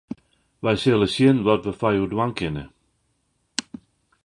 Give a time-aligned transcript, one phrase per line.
[0.63, 2.65] Wy sille sjen wat we foar jo dwaan kinne.